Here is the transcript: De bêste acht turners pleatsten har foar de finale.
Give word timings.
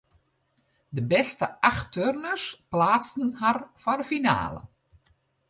De 0.95 1.01
bêste 1.11 1.45
acht 1.71 1.87
turners 1.95 2.45
pleatsten 2.71 3.29
har 3.39 3.57
foar 3.81 3.97
de 4.01 4.05
finale. 4.11 4.61